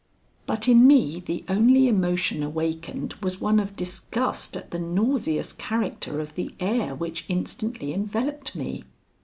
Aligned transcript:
But 0.47 0.67
in 0.67 0.87
me 0.87 1.19
the 1.19 1.43
only 1.47 1.87
emotion 1.87 2.41
awakened 2.41 3.13
was 3.21 3.39
one 3.39 3.59
of 3.59 3.75
disgust 3.75 4.57
at 4.57 4.71
the 4.71 4.79
nauseous 4.79 5.53
character 5.53 6.19
of 6.19 6.33
the 6.33 6.55
air 6.59 6.95
which 6.95 7.23
instantly 7.29 7.93
enveloped 7.93 8.55
me. 8.55 8.83